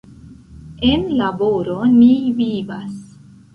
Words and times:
En 0.91 1.03
laboro 1.19 1.77
ni 1.99 2.11
vivas. 2.41 2.99